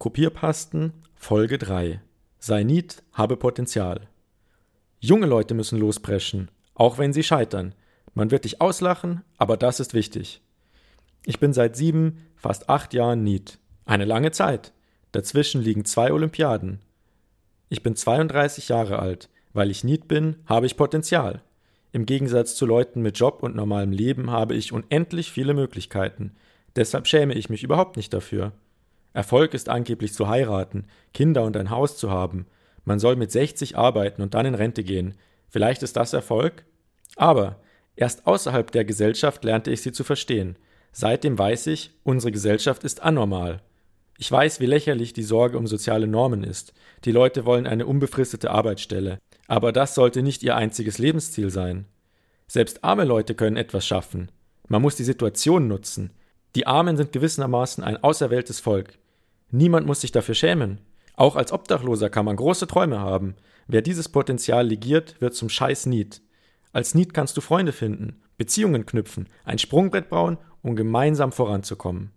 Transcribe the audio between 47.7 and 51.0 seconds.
unbefristete Arbeitsstelle. Aber das sollte nicht ihr einziges